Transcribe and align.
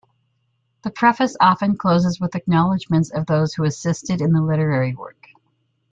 The 0.81 0.89
preface 0.89 1.37
often 1.39 1.77
closes 1.77 2.19
with 2.19 2.33
acknowledgments 2.35 3.11
of 3.11 3.27
those 3.27 3.53
who 3.53 3.65
assisted 3.65 4.19
in 4.19 4.33
the 4.33 4.41
literary 4.41 4.95
work. 4.95 5.27